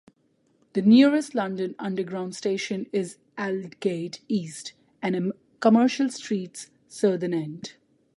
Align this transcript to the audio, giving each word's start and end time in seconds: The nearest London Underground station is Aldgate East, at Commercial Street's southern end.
The 0.73 0.81
nearest 0.81 1.35
London 1.35 1.75
Underground 1.77 2.35
station 2.35 2.87
is 2.91 3.19
Aldgate 3.37 4.21
East, 4.27 4.73
at 4.99 5.13
Commercial 5.59 6.09
Street's 6.09 6.71
southern 6.87 7.35
end. 7.35 7.75